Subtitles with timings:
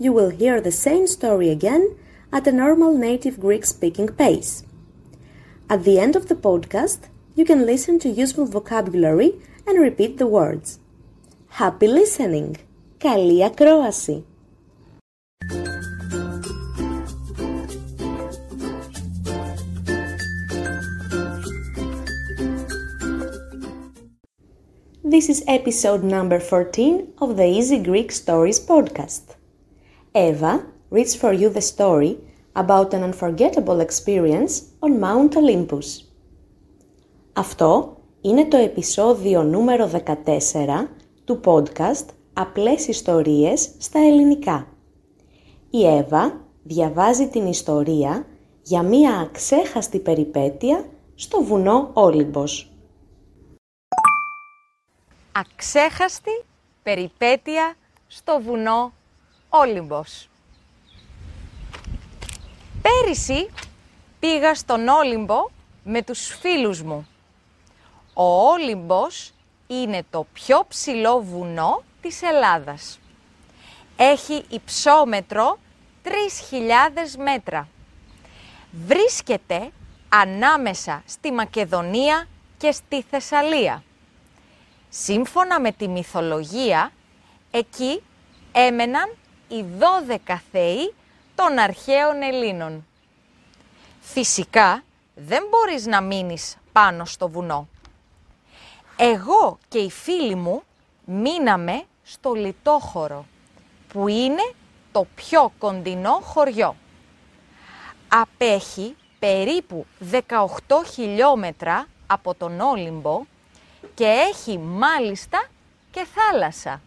[0.00, 1.96] you will hear the same story again
[2.32, 4.64] at a normal native Greek speaking pace.
[5.68, 9.34] At the end of the podcast, you can listen to useful vocabulary
[9.66, 10.78] and repeat the words.
[11.48, 12.56] Happy listening!
[12.98, 14.24] Καλή ακρόαση!
[25.08, 29.36] This is episode number 14 of the Easy Greek Stories podcast.
[30.13, 32.17] Eva reads for you the story
[32.53, 36.05] about an unforgettable experience on Mount Olympus.
[37.33, 39.89] Αυτό είναι το επεισόδιο νούμερο
[40.25, 40.87] 14
[41.25, 44.67] του podcast Απλές ιστορίες στα ελληνικά.
[45.69, 48.25] Η Εύα διαβάζει την ιστορία
[48.61, 52.71] για μία αξέχαστη περιπέτεια στο βουνό Όλυμπος.
[55.31, 56.43] Αξέχαστη
[56.83, 57.75] περιπέτεια
[58.07, 58.91] στο βουνό
[59.53, 60.29] Όλυμπος.
[62.81, 63.49] Πέρυσι
[64.19, 65.49] πήγα στον Όλυμπο
[65.83, 67.07] με τους φίλους μου.
[68.13, 69.31] Ο Όλυμπος
[69.67, 72.99] είναι το πιο ψηλό βουνό της Ελλάδας.
[73.97, 75.59] Έχει υψόμετρο
[76.03, 76.09] 3.000
[77.17, 77.67] μέτρα.
[78.85, 79.71] Βρίσκεται
[80.09, 82.27] ανάμεσα στη Μακεδονία
[82.57, 83.83] και στη Θεσσαλία.
[84.89, 86.91] Σύμφωνα με τη μυθολογία,
[87.51, 88.01] εκεί
[88.51, 89.15] έμεναν
[89.51, 89.65] οι
[90.27, 90.93] 12 θεοί
[91.35, 92.85] των αρχαίων Ελλήνων.
[94.01, 94.83] Φυσικά
[95.15, 97.67] δεν μπορείς να μείνεις πάνω στο βουνό.
[98.95, 100.63] Εγώ και οι φίλοι μου
[101.05, 103.25] μείναμε στο Λιτόχωρο,
[103.87, 104.53] που είναι
[104.91, 106.75] το πιο κοντινό χωριό.
[108.07, 110.15] Απέχει περίπου 18
[110.93, 113.21] χιλιόμετρα από τον Όλυμπο
[113.93, 115.43] και έχει μάλιστα
[115.91, 116.81] και θάλασσα.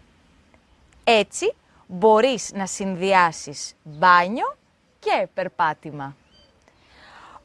[1.04, 1.54] Έτσι
[1.86, 4.56] μπορείς να συνδυάσεις μπάνιο
[4.98, 6.16] και περπάτημα.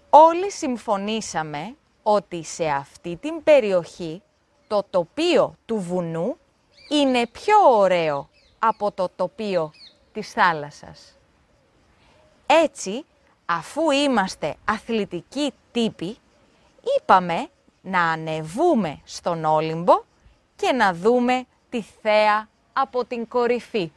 [0.09, 4.21] Όλοι συμφωνήσαμε ότι σε αυτή την περιοχή
[4.67, 6.37] το τοπίο του βουνού
[6.89, 8.29] είναι πιο ωραίο
[8.59, 9.71] από το τοπίο
[10.13, 11.17] της θάλασσας.
[12.45, 13.05] Έτσι,
[13.45, 16.17] αφού είμαστε αθλητικοί τύποι,
[16.97, 17.49] είπαμε
[17.81, 20.01] να ανεβούμε στον Όλυμπο
[20.55, 23.91] και να δούμε τη θέα από την κορυφή.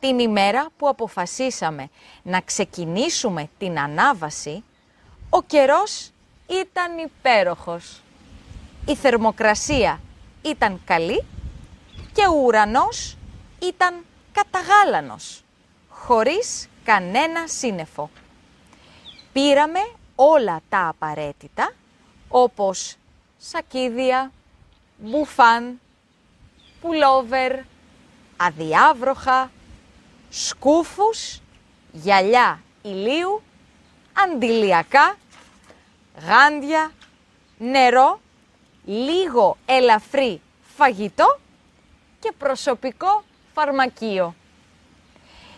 [0.00, 1.88] Την ημέρα που αποφασίσαμε
[2.22, 4.64] να ξεκινήσουμε την ανάβαση,
[5.30, 6.10] ο καιρός
[6.46, 8.02] ήταν υπέροχος.
[8.86, 10.00] Η θερμοκρασία
[10.42, 11.24] ήταν καλή
[12.12, 13.16] και ο ουρανός
[13.62, 15.42] ήταν καταγάλανος,
[15.88, 18.10] χωρίς κανένα σύννεφο.
[19.32, 19.80] Πήραμε
[20.14, 21.72] όλα τα απαραίτητα,
[22.28, 22.96] όπως
[23.38, 24.32] σακίδια,
[24.98, 25.80] μπουφάν,
[26.80, 27.58] πουλόβερ,
[28.36, 29.50] αδιάβροχα,
[30.30, 31.40] σκούφους,
[31.92, 33.42] γυαλιά ηλίου,
[34.12, 35.16] αντιλιακά,
[36.26, 36.92] γάντια,
[37.58, 38.20] νερό,
[38.84, 40.40] λίγο ελαφρύ
[40.76, 41.38] φαγητό
[42.20, 43.24] και προσωπικό
[43.54, 44.34] φαρμακείο.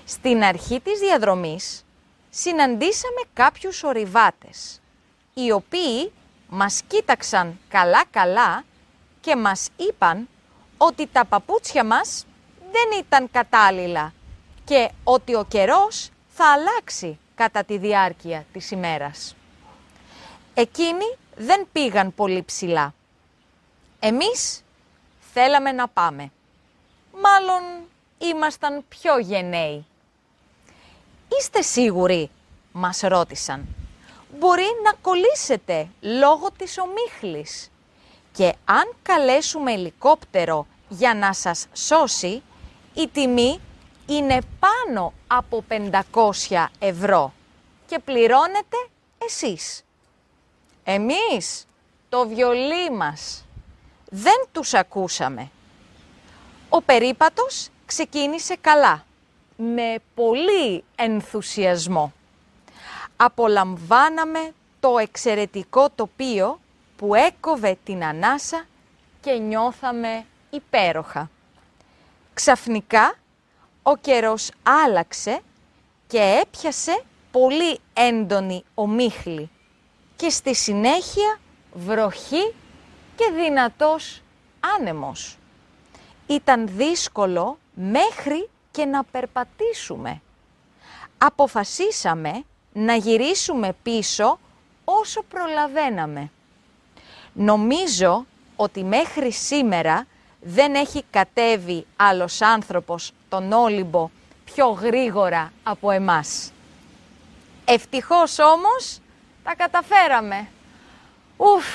[0.04, 1.84] Στην αρχή της διαδρομής
[2.30, 4.80] συναντήσαμε κάποιους ορειβάτες,
[5.34, 6.12] οι οποίοι
[6.48, 8.64] μας κοίταξαν καλά-καλά
[9.20, 10.28] και μας είπαν
[10.76, 12.26] ότι τα παπούτσια μας
[12.72, 14.12] δεν ήταν κατάλληλα
[14.64, 19.34] και ότι ο καιρός θα αλλάξει κατά τη διάρκεια της ημέρας.
[20.54, 22.94] Εκείνοι δεν πήγαν πολύ ψηλά.
[24.00, 24.62] Εμείς
[25.32, 26.32] θέλαμε να πάμε.
[27.20, 27.62] Μάλλον
[28.18, 29.86] ήμασταν πιο γενναίοι.
[31.38, 32.30] «Είστε σίγουροι»
[32.72, 33.66] μας ρώτησαν.
[34.38, 37.70] «Μπορεί να κολλήσετε λόγω της ομίχλης
[38.32, 42.42] και αν καλέσουμε ελικόπτερο για να σας σώσει,
[42.94, 43.60] η τιμή
[44.06, 45.64] είναι πάνω από
[46.12, 47.32] 500 ευρώ
[47.86, 48.76] και πληρώνετε
[49.18, 49.84] εσείς.
[50.84, 51.66] Εμείς
[52.08, 53.44] το βιολί μας
[54.10, 55.50] δεν τους ακούσαμε.
[56.68, 59.04] Ο περίπατος ξεκίνησε καλά,
[59.56, 62.12] με πολύ ενθουσιασμό.
[63.16, 66.60] Απολαμβάναμε το εξαιρετικό τοπίο
[66.96, 68.64] που έκοβε την ανάσα
[69.20, 71.30] και νιώθαμε υπέροχα.
[72.34, 73.14] Ξαφνικά
[73.82, 75.40] ο καιρός άλλαξε
[76.06, 79.50] και έπιασε πολύ έντονη ομίχλη
[80.16, 81.40] και στη συνέχεια
[81.72, 82.54] βροχή
[83.16, 84.22] και δυνατός
[84.78, 85.36] άνεμος.
[86.26, 90.22] Ήταν δύσκολο μέχρι και να περπατήσουμε.
[91.18, 94.38] Αποφασίσαμε να γυρίσουμε πίσω
[94.84, 96.30] όσο προλαβαίναμε.
[97.32, 98.26] Νομίζω
[98.56, 100.06] ότι μέχρι σήμερα
[100.40, 104.10] δεν έχει κατέβει άλλος άνθρωπος τον Όλυμπο
[104.44, 106.52] πιο γρήγορα από εμάς.
[107.64, 108.98] Ευτυχώς όμως
[109.44, 110.48] τα καταφέραμε.
[111.36, 111.66] Ουφ!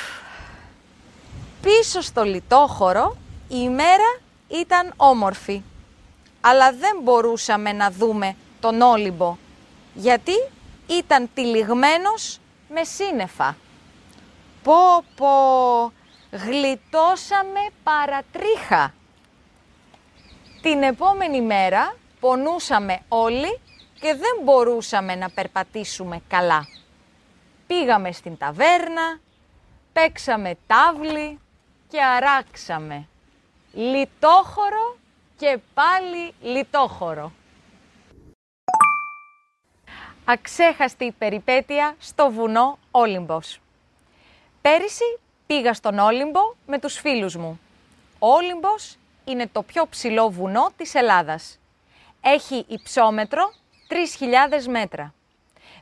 [1.62, 3.18] Πίσω στο λιτόχωρο
[3.48, 5.62] η ημέρα ήταν όμορφη.
[6.42, 9.38] Αλλά δεν μπορούσαμε να δούμε τον Όλυμπο,
[9.94, 10.34] γιατί
[10.88, 12.40] ήταν τυλιγμένος
[12.70, 13.56] με σύννεφα.
[14.64, 15.28] Πω πω,
[16.32, 18.94] γλιτώσαμε παρατρίχα.
[20.62, 23.60] Την επόμενη μέρα πονούσαμε όλοι
[24.00, 26.68] και δεν μπορούσαμε να περπατήσουμε καλά.
[27.68, 29.20] Πήγαμε στην ταβέρνα,
[29.94, 31.40] παίξαμε τάβλη
[31.90, 33.08] και αράξαμε.
[33.74, 34.98] Λιτόχωρο
[35.38, 37.32] και πάλι λιτόχωρο.
[40.26, 43.60] Αξέχαστη περιπέτεια στο βουνό Όλυμπος.
[44.62, 47.60] Πέρυσι πήγα στον Όλυμπο με τους φίλους μου.
[48.20, 48.98] Ο Όλυμπος
[49.28, 51.60] είναι το πιο ψηλό βουνό της Ελλάδας.
[52.22, 53.54] Έχει υψόμετρο
[54.60, 55.14] 3.000 μέτρα.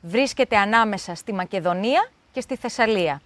[0.01, 3.21] Βρίσκεται ανάμεσα στη Μακεδονία και στη Θεσσαλία.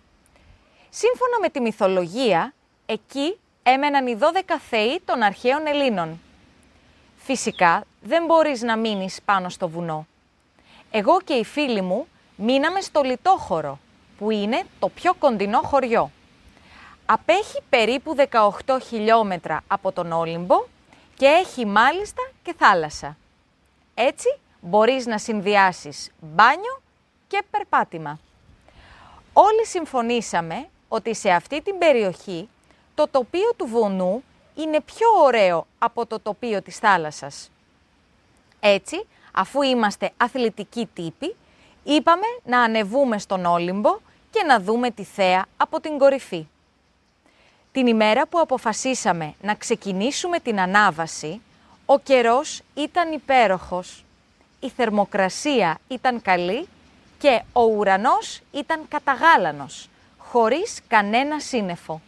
[0.90, 2.54] Σύμφωνα με τη μυθολογία,
[2.86, 4.26] εκεί έμεναν οι 12
[4.70, 6.20] θεοί των αρχαίων Ελλήνων.
[7.18, 10.08] Φυσικά δεν μπορείς να μείνεις πάνω στο βουνό.
[10.92, 13.80] Εγώ και οι φίλοι μου μείναμε στο Λιτόχωρο,
[14.18, 16.12] που είναι το πιο κοντινό χωριό.
[17.12, 18.16] Απέχει περίπου
[18.66, 20.64] 18 χιλιόμετρα από τον Όλυμπο
[21.16, 23.18] και έχει μάλιστα και θάλασσα.
[23.94, 26.82] Έτσι μπορείς να συνδυάσεις μπάνιο
[27.28, 28.20] και περπάτημα.
[29.34, 32.50] Όλοι συμφωνήσαμε ότι σε αυτή την περιοχή
[32.96, 34.24] το τοπίο του βουνού
[34.56, 37.52] είναι πιο ωραίο από το τοπίο της θάλασσας.
[38.60, 41.36] Έτσι, αφού είμαστε αθλητικοί τύποι,
[41.84, 43.98] είπαμε να ανεβούμε στον Όλυμπο
[44.30, 46.48] και να δούμε τη θέα από την κορυφή.
[47.72, 51.42] Την ημέρα που αποφασίσαμε να ξεκινήσουμε την ανάβαση,
[51.86, 54.04] ο καιρός ήταν υπέροχος.
[54.60, 56.68] Η θερμοκρασία ήταν καλή
[57.20, 62.02] και ο ουρανός ήταν καταγάλανος, χωρίς κανένα σύννεφο.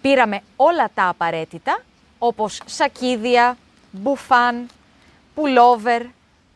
[0.00, 1.82] Πήραμε όλα τα απαραίτητα,
[2.18, 3.56] όπως σακίδια,
[3.90, 4.68] μπουφάν,
[5.34, 6.02] πουλόβερ,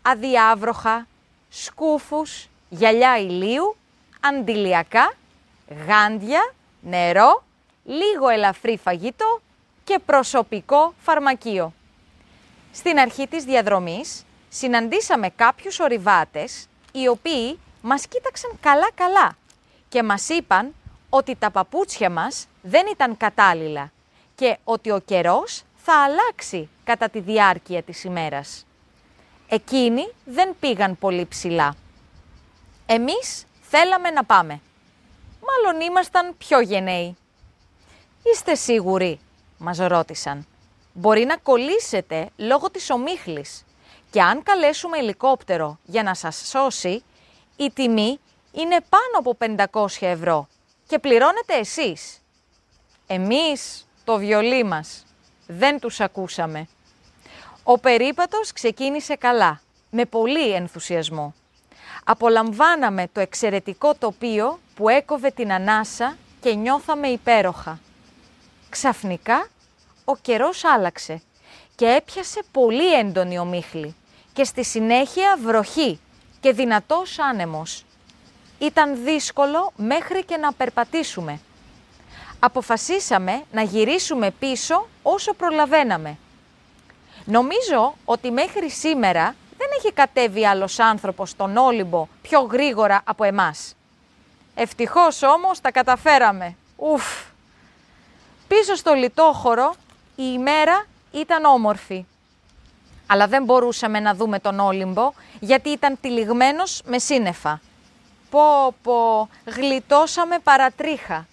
[0.02, 1.06] αδιάβροχα,
[1.48, 3.76] σκούφους, γυαλιά ηλίου,
[4.20, 5.12] αντιλιακά,
[5.86, 7.44] γάντια, νερό,
[7.86, 9.40] λίγο ελαφρύ φαγητό
[9.84, 11.72] και προσωπικό φαρμακείο.
[12.72, 19.36] Στην αρχή της διαδρομής συναντήσαμε κάποιους ορειβάτες οι οποίοι μας κοίταξαν καλά-καλά
[19.88, 20.74] και μας είπαν
[21.08, 23.92] ότι τα παπούτσια μας δεν ήταν κατάλληλα
[24.34, 28.66] και ότι ο καιρός θα αλλάξει κατά τη διάρκεια της ημέρας.
[29.48, 31.74] Εκείνοι δεν πήγαν πολύ ψηλά.
[32.86, 34.60] Εμείς θέλαμε να πάμε.
[35.46, 37.16] Μάλλον ήμασταν πιο γενναίοι.
[38.32, 39.18] «Είστε σίγουροι»
[39.58, 40.46] μας ρώτησαν.
[40.92, 43.64] «Μπορεί να κολλήσετε λόγω της ομίχλης
[44.10, 47.02] και αν καλέσουμε ελικόπτερο για να σας σώσει,
[47.56, 48.20] η τιμή
[48.52, 49.36] είναι πάνω από
[49.72, 50.48] 500 ευρώ
[50.86, 52.20] και πληρώνετε εσείς.
[53.06, 55.04] Εμείς το βιολί μας
[55.46, 56.68] δεν τους ακούσαμε.
[57.62, 61.34] Ο περίπατος ξεκίνησε καλά, με πολύ ενθουσιασμό.
[62.04, 67.80] Απολαμβάναμε το εξαιρετικό τοπίο που έκοβε την ανάσα και νιώθαμε υπέροχα.
[68.68, 69.48] Ξαφνικά
[70.04, 71.22] ο καιρός άλλαξε
[71.74, 73.94] και έπιασε πολύ έντονη ομίχλη
[74.32, 76.00] και στη συνέχεια βροχή
[76.40, 77.84] και δυνατός άνεμος.
[78.58, 81.40] Ήταν δύσκολο μέχρι και να περπατήσουμε.
[82.38, 86.18] Αποφασίσαμε να γυρίσουμε πίσω όσο προλαβαίναμε.
[87.24, 93.74] Νομίζω ότι μέχρι σήμερα δεν έχει κατέβει άλλος άνθρωπος στον Όλυμπο πιο γρήγορα από εμάς.
[94.54, 96.56] Ευτυχώς όμως τα καταφέραμε.
[96.76, 97.04] Ουφ!
[98.48, 99.74] Πίσω στο λιτόχωρο
[100.16, 102.04] η ημέρα ήταν όμορφη.
[103.06, 107.60] Αλλά δεν μπορούσαμε να δούμε τον Όλυμπο γιατί ήταν τυλιγμένος με σύννεφα.
[108.30, 111.26] Πω πω, γλιτώσαμε παρατρίχα.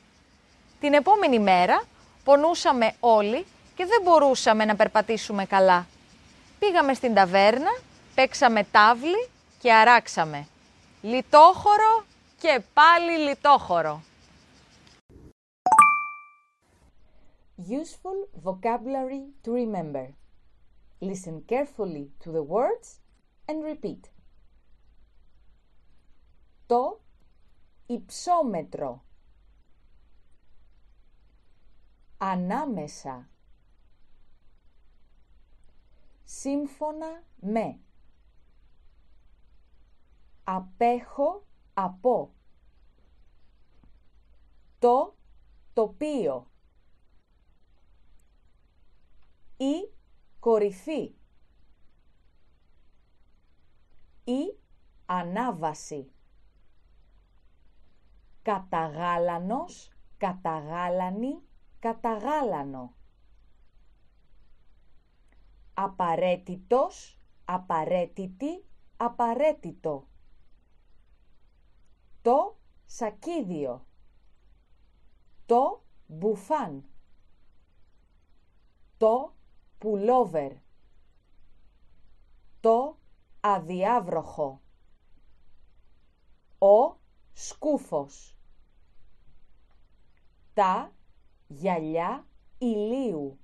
[0.80, 1.84] Την επόμενη μέρα
[2.24, 5.88] πονούσαμε όλοι και δεν μπορούσαμε να περπατήσουμε καλά.
[6.60, 7.78] Πήγαμε στην ταβέρνα,
[8.16, 9.30] παίξαμε τάβλη
[9.62, 10.48] και αράξαμε.
[11.02, 12.06] Λιτόχωρο
[12.40, 14.02] και πάλι λιτόχωρο.
[17.56, 20.16] Useful vocabulary to remember.
[21.02, 23.00] Listen carefully to the words
[23.48, 24.10] and repeat.
[26.68, 27.00] Το
[27.86, 29.04] υψόμετρο.
[32.18, 33.30] Ανάμεσα.
[36.24, 37.80] Σύμφωνα με.
[40.44, 41.44] Απέχω
[41.74, 42.34] από.
[44.80, 45.16] Το
[45.74, 46.48] τοπίο.
[49.58, 49.92] Η
[50.54, 51.14] κορυφή.
[54.24, 54.58] Η
[55.06, 56.12] ανάβαση.
[58.42, 61.42] Καταγάλανος, καταγάλανη,
[61.80, 62.94] καταγάλανο.
[65.74, 68.66] Απαραίτητος, απαραίτητη,
[68.98, 70.08] απαραίτητο.
[72.22, 73.86] Το σακίδιο.
[75.46, 76.84] Το μπουφάν.
[78.98, 79.34] Το
[79.84, 80.52] πουλόβερ.
[82.60, 82.98] Το
[83.40, 84.62] αδιάβροχο.
[86.58, 86.96] Ο
[87.34, 88.38] σκούφος.
[90.54, 90.92] Τα
[91.48, 93.40] γυαλιά ηλίου.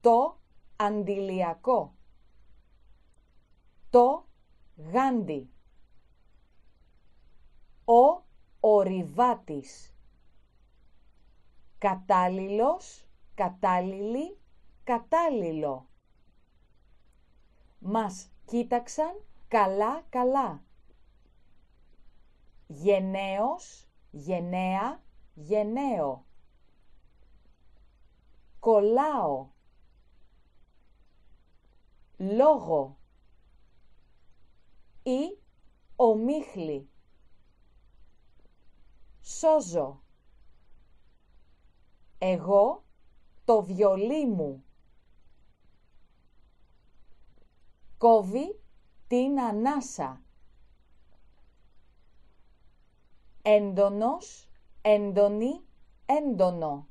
[0.00, 0.38] Το
[0.76, 1.94] αντιλιακό.
[3.90, 4.26] Το
[4.76, 5.50] γάντι.
[7.84, 8.22] Ο
[8.60, 9.94] ορειβάτης.
[11.78, 14.38] Κατάλληλος, κατάλληλη,
[14.84, 15.88] κατάλληλο.
[17.78, 20.62] Μας κοίταξαν καλά-καλά.
[22.66, 25.02] Γενναίος, γενναία,
[25.34, 26.24] γενναίο.
[28.60, 29.46] Κολλάω.
[32.16, 32.96] Λόγο.
[35.02, 35.38] Ή
[35.96, 36.88] ομίχλη.
[39.22, 40.02] Σώζω.
[42.18, 42.84] Εγώ
[43.44, 44.64] το βιολί μου.
[48.04, 48.60] Κόβει
[49.06, 50.22] την ανάσα.
[53.42, 54.48] Έντονος,
[54.82, 55.60] έντονη,
[56.06, 56.88] έντονο.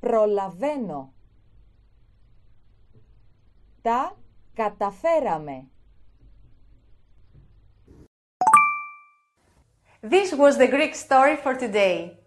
[0.00, 1.12] Προλαβαίνω.
[3.82, 4.16] Τα
[4.54, 5.68] καταφέραμε.
[10.00, 12.21] This was the Greek story for today.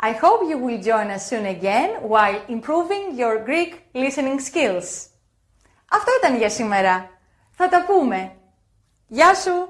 [0.00, 5.08] I hope you will join us soon again while improving your Greek listening skills.
[5.90, 7.10] Αυτό ήταν για σήμερα.
[7.50, 8.32] Θα τα πούμε.
[9.08, 9.68] Γεια σου!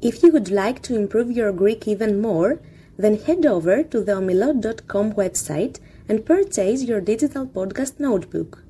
[0.00, 2.60] If you would like to improve your Greek even more,
[2.96, 5.76] then head over to the omilo.com website
[6.08, 8.62] and purchase your digital podcast notebook.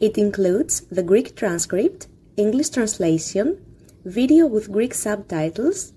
[0.00, 3.46] It includes the Greek transcript, English translation,
[4.04, 5.92] video with Greek subtitles,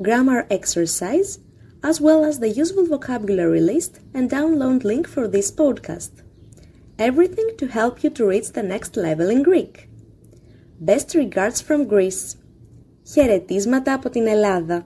[0.00, 1.38] grammar exercise,
[1.82, 6.10] as well as the useful vocabulary list and download link for this podcast.
[6.98, 9.88] Everything to help you to reach the next level in Greek.
[10.80, 12.36] Best regards from Greece.
[13.04, 14.84] Χαιρετίσματα από την Ελλάδα.